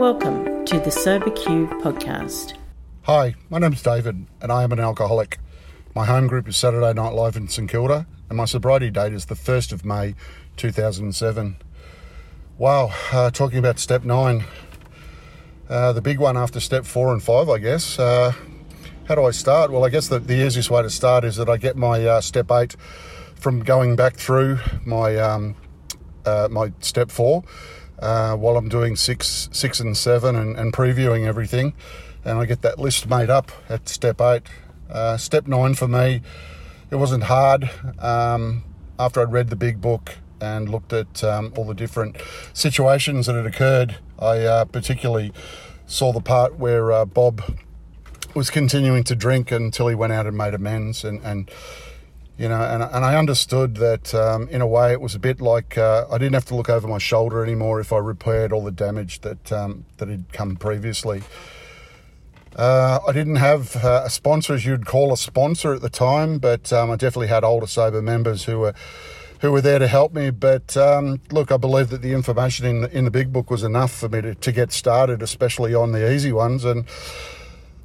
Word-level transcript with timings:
Welcome 0.00 0.64
to 0.64 0.80
the 0.80 0.90
Sober 0.90 1.28
Q 1.28 1.66
podcast. 1.82 2.54
Hi, 3.02 3.34
my 3.50 3.58
name's 3.58 3.82
David, 3.82 4.24
and 4.40 4.50
I 4.50 4.62
am 4.62 4.72
an 4.72 4.80
alcoholic. 4.80 5.38
My 5.94 6.06
home 6.06 6.26
group 6.26 6.48
is 6.48 6.56
Saturday 6.56 6.94
Night 6.94 7.12
Live 7.12 7.36
in 7.36 7.48
St 7.48 7.68
Kilda, 7.68 8.06
and 8.30 8.38
my 8.38 8.46
sobriety 8.46 8.90
date 8.90 9.12
is 9.12 9.26
the 9.26 9.34
1st 9.34 9.72
of 9.72 9.84
May 9.84 10.14
2007. 10.56 11.56
Wow, 12.56 12.94
uh, 13.12 13.30
talking 13.30 13.58
about 13.58 13.78
step 13.78 14.02
nine, 14.02 14.44
uh, 15.68 15.92
the 15.92 16.00
big 16.00 16.18
one 16.18 16.38
after 16.38 16.60
step 16.60 16.86
four 16.86 17.12
and 17.12 17.22
five, 17.22 17.50
I 17.50 17.58
guess. 17.58 17.98
Uh, 17.98 18.32
how 19.06 19.16
do 19.16 19.24
I 19.26 19.32
start? 19.32 19.70
Well, 19.70 19.84
I 19.84 19.90
guess 19.90 20.08
the, 20.08 20.18
the 20.18 20.46
easiest 20.46 20.70
way 20.70 20.80
to 20.80 20.88
start 20.88 21.24
is 21.24 21.36
that 21.36 21.50
I 21.50 21.58
get 21.58 21.76
my 21.76 22.06
uh, 22.06 22.20
step 22.22 22.50
eight 22.50 22.74
from 23.34 23.62
going 23.62 23.96
back 23.96 24.16
through 24.16 24.60
my 24.86 25.18
um, 25.18 25.56
uh, 26.24 26.48
my 26.50 26.72
step 26.80 27.10
four 27.10 27.44
uh, 28.00 28.34
while 28.34 28.56
I'm 28.56 28.68
doing 28.68 28.96
six, 28.96 29.48
six 29.52 29.78
and 29.78 29.96
seven 29.96 30.34
and, 30.34 30.56
and, 30.56 30.72
previewing 30.72 31.26
everything, 31.26 31.74
and 32.24 32.38
I 32.38 32.46
get 32.46 32.62
that 32.62 32.78
list 32.78 33.08
made 33.08 33.30
up 33.30 33.52
at 33.68 33.88
step 33.88 34.20
eight. 34.20 34.42
Uh, 34.88 35.16
step 35.16 35.46
nine 35.46 35.74
for 35.74 35.86
me, 35.86 36.22
it 36.90 36.96
wasn't 36.96 37.24
hard. 37.24 37.70
Um, 37.98 38.64
after 38.98 39.20
I'd 39.20 39.32
read 39.32 39.48
the 39.48 39.56
big 39.56 39.80
book 39.80 40.16
and 40.40 40.68
looked 40.68 40.92
at 40.92 41.22
um, 41.22 41.52
all 41.56 41.64
the 41.64 41.74
different 41.74 42.16
situations 42.52 43.26
that 43.26 43.36
had 43.36 43.46
occurred, 43.46 43.96
I 44.18 44.40
uh, 44.40 44.64
particularly 44.64 45.32
saw 45.86 46.12
the 46.12 46.20
part 46.20 46.58
where 46.58 46.92
uh, 46.92 47.04
Bob 47.04 47.42
was 48.34 48.48
continuing 48.48 49.04
to 49.04 49.14
drink 49.14 49.50
until 49.50 49.88
he 49.88 49.94
went 49.94 50.12
out 50.12 50.26
and 50.26 50.36
made 50.36 50.54
amends 50.54 51.04
and, 51.04 51.20
and 51.22 51.50
you 52.40 52.48
know, 52.48 52.62
and, 52.62 52.82
and 52.82 53.04
I 53.04 53.18
understood 53.18 53.74
that 53.76 54.14
um, 54.14 54.48
in 54.48 54.62
a 54.62 54.66
way 54.66 54.92
it 54.92 55.00
was 55.02 55.14
a 55.14 55.18
bit 55.18 55.42
like 55.42 55.76
uh, 55.76 56.06
I 56.10 56.16
didn't 56.16 56.32
have 56.32 56.46
to 56.46 56.54
look 56.54 56.70
over 56.70 56.88
my 56.88 56.96
shoulder 56.96 57.44
anymore 57.44 57.80
if 57.80 57.92
I 57.92 57.98
repaired 57.98 58.50
all 58.50 58.64
the 58.64 58.70
damage 58.70 59.20
that 59.20 59.52
um, 59.52 59.84
that 59.98 60.08
had 60.08 60.32
come 60.32 60.56
previously. 60.56 61.22
Uh, 62.56 62.98
I 63.06 63.12
didn't 63.12 63.36
have 63.36 63.76
uh, 63.84 64.04
a 64.06 64.10
sponsor, 64.10 64.54
as 64.54 64.64
you'd 64.64 64.86
call 64.86 65.12
a 65.12 65.18
sponsor 65.18 65.74
at 65.74 65.82
the 65.82 65.90
time, 65.90 66.38
but 66.38 66.72
um, 66.72 66.90
I 66.90 66.96
definitely 66.96 67.26
had 67.26 67.44
older 67.44 67.66
sober 67.66 68.00
members 68.00 68.44
who 68.44 68.60
were 68.60 68.74
who 69.42 69.52
were 69.52 69.60
there 69.60 69.78
to 69.78 69.86
help 69.86 70.14
me. 70.14 70.30
But 70.30 70.78
um, 70.78 71.20
look, 71.30 71.52
I 71.52 71.58
believe 71.58 71.90
that 71.90 72.00
the 72.00 72.14
information 72.14 72.64
in 72.64 72.80
the, 72.80 72.96
in 72.96 73.04
the 73.04 73.10
big 73.10 73.34
book 73.34 73.50
was 73.50 73.62
enough 73.62 73.92
for 73.92 74.08
me 74.08 74.22
to, 74.22 74.34
to 74.34 74.50
get 74.50 74.72
started, 74.72 75.20
especially 75.20 75.74
on 75.74 75.92
the 75.92 76.10
easy 76.10 76.32
ones 76.32 76.64
and 76.64 76.86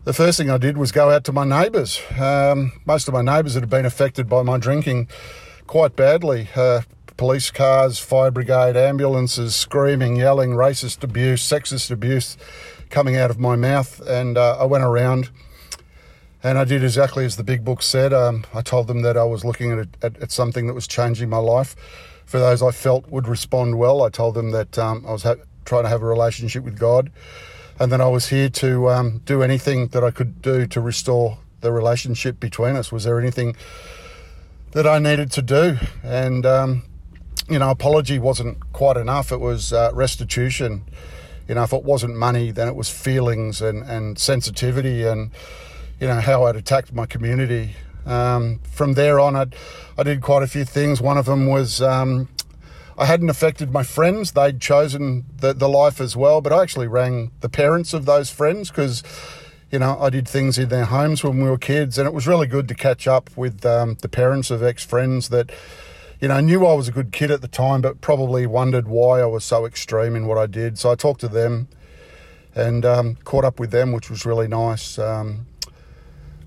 the 0.06 0.14
first 0.14 0.38
thing 0.38 0.52
I 0.52 0.58
did 0.58 0.78
was 0.78 0.92
go 0.92 1.10
out 1.10 1.24
to 1.26 1.32
my 1.32 1.44
neighbours. 1.44 2.00
Um, 2.18 2.72
most 2.86 3.08
of 3.08 3.14
my 3.14 3.24
neighbours 3.24 3.56
had 3.56 3.68
been 3.70 3.88
affected 3.88 4.30
by 4.30 4.44
my 4.44 4.60
drinking 4.60 5.08
quite 5.66 5.96
badly. 5.96 6.48
Uh, 6.56 6.82
police 7.18 7.50
cars, 7.50 7.98
fire 7.98 8.30
brigade, 8.30 8.78
ambulances, 8.78 9.56
screaming, 9.56 10.16
yelling, 10.16 10.52
racist 10.52 11.04
abuse, 11.04 11.42
sexist 11.42 11.90
abuse 11.90 12.38
coming 12.92 13.16
out 13.16 13.32
of 13.32 13.40
my 13.40 13.56
mouth. 13.56 14.00
And 14.02 14.38
uh, 14.38 14.58
I 14.60 14.66
went 14.66 14.84
around 14.84 15.32
and 16.44 16.60
I 16.60 16.66
did 16.66 16.84
exactly 16.84 17.26
as 17.26 17.36
the 17.36 17.44
big 17.44 17.66
book 17.66 17.82
said. 17.82 18.14
Um, 18.14 18.46
I 18.54 18.62
told 18.62 18.86
them 18.86 19.02
that 19.02 19.18
I 19.18 19.24
was 19.24 19.44
looking 19.44 19.72
at, 19.72 19.88
at, 20.04 20.22
at, 20.22 20.32
something 20.32 20.68
that 20.68 20.76
was 20.76 20.88
changing 20.88 21.30
my 21.30 21.38
life. 21.38 21.76
For 22.26 22.38
those 22.38 22.62
I 22.62 22.70
felt 22.70 23.10
would 23.10 23.28
respond 23.28 23.80
well, 23.80 24.04
I 24.04 24.10
told 24.10 24.36
them 24.36 24.52
that 24.52 24.78
um, 24.78 25.04
I 25.08 25.14
was 25.14 25.24
ha- 25.24 25.36
trying 25.66 25.84
to 25.84 25.90
have 25.90 26.04
a 26.04 26.06
relationship 26.06 26.64
with 26.64 26.78
God 26.78 27.12
and 27.80 27.92
then 27.92 28.02
I 28.02 28.08
was 28.08 28.28
here 28.28 28.50
to 28.50 28.90
um, 28.90 29.22
do 29.26 29.44
anything 29.44 29.88
that 29.88 30.04
I 30.04 30.12
could 30.12 30.42
do 30.42 30.66
to 30.68 30.82
restore 30.82 31.40
the 31.62 31.72
relationship 31.72 32.40
between 32.40 32.76
us. 32.76 32.92
Was 32.92 33.04
there 33.04 33.20
anything 33.20 33.56
that 34.72 34.88
I 34.88 35.00
needed 35.00 35.32
to 35.34 35.42
do? 35.42 35.78
And 36.04 36.46
um, 36.46 36.84
you 37.50 37.60
know, 37.60 37.70
apology 37.70 38.18
wasn't 38.20 38.72
quite 38.74 38.98
enough. 38.98 39.32
It 39.32 39.40
was 39.40 39.74
uh, 39.74 39.92
restitution. 39.94 40.84
You 41.48 41.56
know, 41.56 41.64
if 41.64 41.74
it 41.74 41.84
wasn't 41.84 42.16
money, 42.16 42.52
then 42.52 42.68
it 42.68 42.76
was 42.76 42.90
feelings 42.90 43.62
and, 43.62 43.84
and 43.84 44.18
sensitivity 44.18 45.04
and 45.04 45.32
you 46.00 46.08
know 46.08 46.20
how 46.20 46.44
I'd 46.46 46.56
attacked 46.56 46.94
my 46.94 47.06
community. 47.06 47.76
Um, 48.06 48.60
from 48.72 48.94
there 48.94 49.20
on, 49.20 49.36
I'd, 49.36 49.56
I 49.98 50.04
did 50.04 50.22
quite 50.22 50.44
a 50.44 50.48
few 50.48 50.66
things. 50.66 51.02
One 51.02 51.18
of 51.18 51.26
them 51.26 51.48
was 51.48 51.82
um, 51.82 52.28
I 52.98 53.06
hadn't 53.06 53.30
affected 53.30 53.72
my 53.72 53.84
friends. 53.84 54.32
They'd 54.32 54.62
chosen 54.62 55.26
the, 55.38 55.54
the 55.54 55.68
life 55.68 56.00
as 56.00 56.16
well, 56.16 56.40
but 56.42 56.54
I 56.54 56.62
actually 56.62 56.88
rang 56.88 57.32
the 57.42 57.50
parents 57.50 57.94
of 57.94 58.06
those 58.06 58.30
friends 58.30 58.70
because, 58.70 59.04
you 59.70 59.80
know, 59.80 59.98
I 60.00 60.10
did 60.10 60.28
things 60.28 60.58
in 60.58 60.70
their 60.70 60.86
homes 60.86 61.24
when 61.24 61.44
we 61.44 61.50
were 61.50 61.58
kids, 61.58 61.98
and 61.98 62.08
it 62.08 62.14
was 62.14 62.26
really 62.26 62.48
good 62.48 62.70
to 62.70 62.76
catch 62.76 63.06
up 63.08 63.30
with 63.36 63.66
um, 63.66 63.98
the 64.02 64.08
parents 64.08 64.50
of 64.50 64.64
ex 64.64 64.86
friends 64.86 65.28
that, 65.30 65.52
you 66.22 66.30
know, 66.30 66.40
knew 66.40 66.66
I 66.66 66.74
was 66.74 66.88
a 66.88 66.92
good 66.92 67.12
kid 67.12 67.32
at 67.32 67.42
the 67.42 67.50
time, 67.50 67.82
but 67.82 68.00
probably 68.00 68.46
wondered 68.46 68.88
why 68.88 69.20
I 69.20 69.26
was 69.26 69.44
so 69.44 69.66
extreme 69.66 70.16
in 70.16 70.26
what 70.26 70.38
I 70.38 70.46
did. 70.46 70.78
So 70.78 70.90
I 70.92 70.96
talked 70.96 71.20
to 71.22 71.28
them 71.28 71.68
and 72.56 72.86
um, 72.86 73.16
caught 73.26 73.44
up 73.44 73.60
with 73.60 73.72
them, 73.72 73.92
which 73.92 74.10
was 74.10 74.26
really 74.26 74.48
nice. 74.48 74.98
Um, 74.98 75.48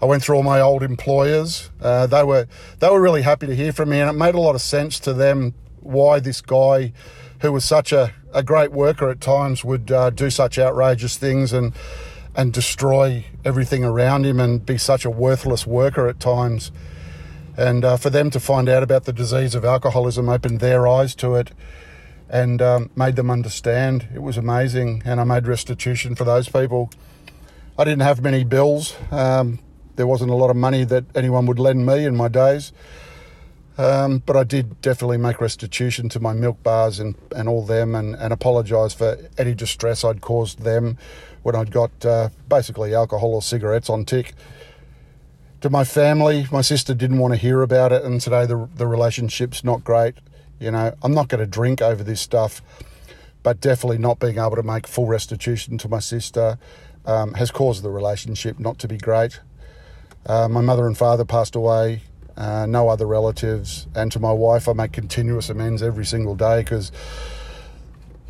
I 0.01 0.07
went 0.07 0.23
through 0.23 0.37
all 0.37 0.43
my 0.43 0.61
old 0.61 0.83
employers. 0.83 1.71
Uh, 1.81 2.07
they 2.07 2.23
were 2.25 2.47
they 2.79 2.89
were 2.89 3.01
really 3.01 3.23
happy 3.23 3.47
to 3.47 3.55
hear 3.55 3.73
from 3.73 3.91
me, 3.91 4.01
and 4.01 4.09
it 4.09 4.15
made 4.15 4.35
a 4.35 4.41
lot 4.41 4.55
of 4.55 4.63
sense 4.63 4.99
to 5.01 5.13
them 5.13 5.55
why 5.83 6.21
this 6.21 6.41
guy, 6.41 6.93
who 7.41 7.53
was 7.53 7.65
such 7.65 7.93
a, 7.93 8.13
a 8.33 8.43
great 8.43 8.73
worker 8.73 9.09
at 9.09 9.21
times, 9.21 9.65
would 9.65 9.91
uh, 9.91 10.11
do 10.11 10.31
such 10.31 10.59
outrageous 10.59 11.17
things 11.17 11.53
and 11.53 11.73
and 12.35 12.53
destroy 12.53 13.25
everything 13.45 13.83
around 13.83 14.25
him 14.25 14.39
and 14.39 14.65
be 14.65 14.79
such 14.79 15.05
a 15.05 15.11
worthless 15.11 15.67
worker 15.67 16.07
at 16.07 16.21
times. 16.21 16.71
And 17.57 17.85
uh, 17.85 17.97
for 17.97 18.11
them 18.11 18.31
to 18.31 18.39
find 18.39 18.69
out 18.69 18.85
about 18.85 19.07
the 19.07 19.13
disease 19.13 19.57
of 19.57 19.65
alcoholism 19.65 20.29
opened 20.29 20.61
their 20.61 20.87
eyes 20.87 21.17
to 21.17 21.35
it 21.35 21.51
and 22.29 22.63
um, 22.63 22.91
made 22.95 23.17
them 23.17 23.29
understand. 23.29 24.09
It 24.15 24.23
was 24.23 24.37
amazing, 24.37 25.03
and 25.05 25.21
I 25.21 25.25
made 25.25 25.49
restitution 25.49 26.15
for 26.15 26.23
those 26.23 26.49
people. 26.49 26.91
I 27.77 27.83
didn't 27.83 28.03
have 28.03 28.23
many 28.23 28.45
bills. 28.45 28.95
Um, 29.11 29.59
there 29.97 30.07
wasn't 30.07 30.31
a 30.31 30.35
lot 30.35 30.51
of 30.51 30.57
money 30.57 30.85
that 30.85 31.05
anyone 31.17 31.47
would 31.47 31.59
lend 31.59 31.87
me 31.87 32.05
in 32.05 32.15
my 32.15 32.29
days. 32.29 32.73
Um, 33.79 34.25
but 34.27 34.37
I 34.37 34.43
did 34.43 34.81
definitely 34.83 35.19
make 35.19 35.41
restitution 35.41 36.09
to 36.09 36.19
my 36.19 36.33
milk 36.33 36.61
bars 36.65 36.99
and, 36.99 37.15
and 37.35 37.49
all 37.49 37.65
them 37.65 37.95
and, 37.95 38.17
and 38.17 38.33
apologise 38.33 38.93
for 38.93 39.17
any 39.39 39.55
distress 39.55 40.05
I'd 40.05 40.21
caused 40.21 40.63
them 40.63 40.99
when 41.45 41.55
I'd 41.55 41.71
got 41.71 42.05
uh, 42.05 42.31
basically 42.49 42.93
alcohol 42.93 43.35
or 43.35 43.41
cigarettes 43.41 43.89
on 43.89 44.05
tick. 44.05 44.35
To 45.61 45.71
my 45.71 45.85
family, 45.85 46.49
my 46.51 46.61
sister 46.61 46.93
didn't 46.93 47.19
want 47.19 47.35
to 47.35 47.39
hear 47.39 47.63
about 47.63 47.93
it, 47.93 48.03
and 48.03 48.21
today 48.21 48.47
the, 48.47 48.69
the 48.75 48.87
relationship's 48.87 49.63
not 49.63 49.85
great. 49.85 50.15
You 50.59 50.73
know, 50.73 50.97
I'm 51.03 51.15
not 51.15 51.29
going 51.29 51.41
to 51.41 51.47
drink 51.47 51.81
over 51.81 52.03
this 52.03 52.21
stuff, 52.21 52.61
but 53.45 53.61
definitely 53.61 53.99
not 53.99 54.19
being 54.19 54.39
able 54.39 54.57
to 54.57 54.63
make 54.65 54.89
full 54.89 55.07
restitution 55.07 55.79
to 55.79 55.89
my 55.89 56.01
sister 56.01 56.59
um, 57.07 57.35
has 57.35 57.53
caused 57.53 57.85
the 57.85 57.91
relationship 57.91 58.59
not 58.59 58.79
to 58.81 58.89
be 58.89 58.99
great. 58.99 59.39
Uh, 60.27 60.49
my 60.49 60.61
mother 60.61 60.87
and 60.87 60.99
father 60.99 61.25
passed 61.25 61.55
away 61.55 62.03
uh, 62.39 62.67
no 62.67 62.89
other 62.89 63.07
relatives. 63.07 63.89
And 63.95 64.11
to 64.13 64.21
my 64.21 64.33
wife, 64.33 64.69
I 64.69 64.73
make 64.73 64.93
continuous 64.93 65.51
amends 65.51 65.83
every 65.83 66.07
single 66.07 66.37
day 66.37 66.61
because 66.61 66.93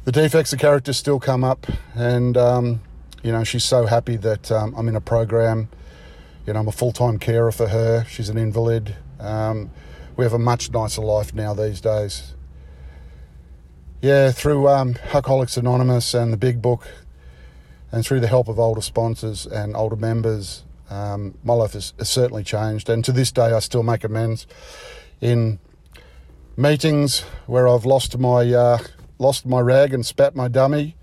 the 0.04 0.12
defects 0.12 0.52
of 0.54 0.58
character 0.58 0.94
still 0.94 1.20
come 1.20 1.44
up. 1.44 1.66
And, 1.94 2.36
um, 2.36 2.80
you 3.22 3.30
know, 3.30 3.44
she's 3.44 3.64
so 3.64 3.84
happy 3.84 4.16
that 4.16 4.50
um, 4.50 4.74
I'm 4.76 4.88
in 4.88 4.96
a 4.96 5.00
program. 5.00 5.68
You 6.46 6.54
know, 6.54 6.60
I'm 6.60 6.68
a 6.68 6.72
full 6.72 6.92
time 6.92 7.18
carer 7.18 7.52
for 7.52 7.68
her. 7.68 8.06
She's 8.08 8.30
an 8.30 8.38
invalid. 8.38 8.96
Um, 9.20 9.70
we 10.16 10.24
have 10.24 10.32
a 10.32 10.38
much 10.38 10.70
nicer 10.72 11.02
life 11.02 11.34
now 11.34 11.52
these 11.52 11.80
days. 11.82 12.34
Yeah, 14.00 14.30
through 14.30 14.68
um, 14.68 14.96
Alcoholics 15.12 15.58
Anonymous 15.58 16.14
and 16.14 16.32
the 16.32 16.36
Big 16.36 16.62
Book, 16.62 16.88
and 17.92 18.06
through 18.06 18.20
the 18.20 18.28
help 18.28 18.48
of 18.48 18.58
older 18.58 18.80
sponsors 18.80 19.44
and 19.44 19.76
older 19.76 19.96
members, 19.96 20.64
um, 20.90 21.36
my 21.44 21.54
life 21.54 21.72
has, 21.72 21.92
has, 21.98 22.08
certainly 22.08 22.44
changed, 22.44 22.88
and 22.88 23.04
to 23.04 23.12
this 23.12 23.30
day, 23.30 23.52
I 23.52 23.58
still 23.58 23.82
make 23.82 24.04
amends 24.04 24.46
in 25.20 25.58
meetings 26.56 27.20
where 27.46 27.68
I've 27.68 27.84
lost 27.84 28.18
my 28.18 28.52
uh, 28.52 28.78
lost 29.18 29.46
my 29.46 29.60
rag 29.60 29.92
and 29.92 30.04
spat 30.04 30.34
my 30.34 30.48
dummy. 30.48 30.96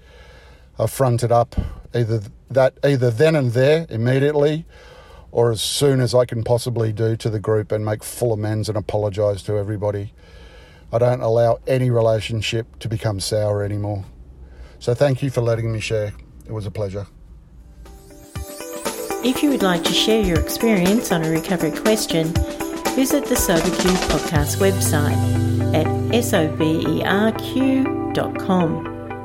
I've 0.79 0.91
fronted 0.91 1.31
up 1.31 1.55
either 1.93 2.21
that 2.49 2.77
either 2.83 3.11
then 3.11 3.35
and 3.35 3.51
there 3.51 3.85
immediately, 3.89 4.65
or 5.31 5.51
as 5.51 5.61
soon 5.61 6.01
as 6.01 6.15
I 6.15 6.25
can 6.25 6.43
possibly 6.43 6.91
do 6.91 7.15
to 7.17 7.29
the 7.29 7.39
group 7.39 7.71
and 7.71 7.85
make 7.85 8.03
full 8.03 8.33
amends 8.33 8.69
and 8.69 8.77
apologise 8.77 9.43
to 9.43 9.57
everybody. 9.57 10.13
I 10.91 10.97
don't 10.97 11.21
allow 11.21 11.59
any 11.67 11.89
relationship 11.89 12.79
to 12.79 12.87
become 12.87 13.19
sour 13.19 13.63
anymore. 13.63 14.05
So 14.79 14.93
thank 14.93 15.23
you 15.23 15.29
for 15.29 15.41
letting 15.41 15.71
me 15.71 15.79
share. 15.79 16.13
It 16.45 16.51
was 16.51 16.65
a 16.65 16.71
pleasure. 16.71 17.07
If 19.25 19.41
you 19.41 19.49
would 19.49 19.63
like 19.63 19.83
to 19.85 19.91
share 19.91 20.21
your 20.21 20.39
experience 20.39 21.11
on 21.11 21.23
a 21.25 21.31
recovery 21.31 21.71
question, 21.71 22.27
visit 22.93 23.25
the 23.25 23.33
SoberQ 23.33 23.95
podcast 24.09 24.57
website 24.57 25.17
at 25.73 25.87
soberq.com. 26.13 26.93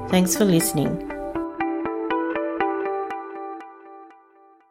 Thanks 0.09 0.35
for 0.35 0.47
listening. 0.47 1.10